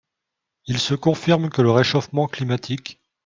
[0.65, 2.99] Il se confirme que le réchauffement climatique